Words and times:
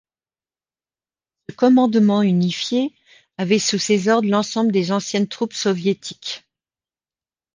Ce 1.47 1.55
commandement 1.55 2.23
unifié 2.23 2.91
avait 3.37 3.59
sous 3.59 3.77
ses 3.77 4.07
ordres 4.09 4.29
l’ensemble 4.31 4.71
des 4.71 4.91
anciennes 4.91 5.27
troupes 5.27 5.53
soviétiques. 5.53 6.43